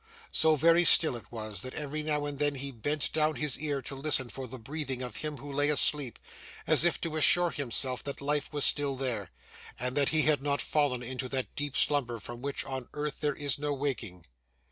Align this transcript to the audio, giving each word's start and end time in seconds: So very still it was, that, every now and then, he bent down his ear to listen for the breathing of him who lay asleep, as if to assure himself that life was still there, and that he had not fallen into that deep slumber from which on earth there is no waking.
So 0.31 0.55
very 0.55 0.83
still 0.83 1.15
it 1.15 1.31
was, 1.31 1.61
that, 1.61 1.75
every 1.75 2.01
now 2.01 2.25
and 2.25 2.39
then, 2.39 2.55
he 2.55 2.71
bent 2.71 3.13
down 3.13 3.35
his 3.35 3.59
ear 3.59 3.83
to 3.83 3.93
listen 3.95 4.29
for 4.29 4.47
the 4.47 4.57
breathing 4.57 5.03
of 5.03 5.17
him 5.17 5.37
who 5.37 5.53
lay 5.53 5.69
asleep, 5.69 6.17
as 6.65 6.83
if 6.83 6.99
to 7.01 7.17
assure 7.17 7.51
himself 7.51 8.03
that 8.05 8.19
life 8.19 8.51
was 8.51 8.65
still 8.65 8.95
there, 8.95 9.29
and 9.77 9.95
that 9.95 10.09
he 10.09 10.23
had 10.23 10.41
not 10.41 10.59
fallen 10.59 11.03
into 11.03 11.29
that 11.29 11.55
deep 11.55 11.77
slumber 11.77 12.19
from 12.19 12.41
which 12.41 12.65
on 12.65 12.89
earth 12.95 13.19
there 13.19 13.35
is 13.35 13.59
no 13.59 13.75
waking. 13.75 14.25